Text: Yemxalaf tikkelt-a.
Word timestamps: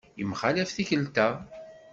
Yemxalaf 0.19 0.69
tikkelt-a. 0.75 1.27